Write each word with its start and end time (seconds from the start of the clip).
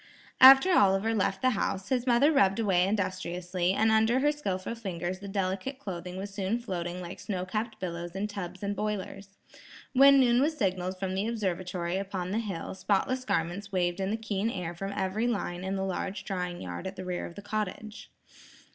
After 0.39 0.71
Oliver 0.71 1.13
left 1.13 1.43
the 1.43 1.51
house, 1.51 1.89
his 1.89 2.07
mother 2.07 2.31
rubbed 2.31 2.57
away 2.57 2.87
industriously, 2.87 3.73
and 3.73 3.91
under 3.91 4.19
her 4.19 4.31
skilful 4.31 4.73
fingers 4.73 5.19
the 5.19 5.27
delicate 5.27 5.77
clothing 5.77 6.17
was 6.17 6.33
soon 6.33 6.57
floating 6.57 7.01
like 7.01 7.19
snow 7.19 7.45
capped 7.45 7.79
billows 7.79 8.15
in 8.15 8.25
tubs 8.25 8.63
and 8.63 8.75
boilers. 8.75 9.37
When 9.93 10.19
noon 10.19 10.41
was 10.41 10.57
signalled 10.57 10.97
from 10.97 11.13
the 11.13 11.27
observatory 11.27 11.97
upon 11.99 12.31
the 12.31 12.39
hill, 12.39 12.73
spotless 12.73 13.25
garments 13.25 13.71
waved 13.71 13.99
in 13.99 14.09
the 14.09 14.17
keen 14.17 14.49
air 14.49 14.73
from 14.73 14.91
every 14.93 15.27
line 15.27 15.63
in 15.63 15.75
the 15.75 15.85
large 15.85 16.23
drying 16.25 16.63
yard 16.63 16.87
at 16.87 16.95
the 16.95 17.05
rear 17.05 17.27
of 17.27 17.35
the 17.35 17.43
cottage. 17.43 18.09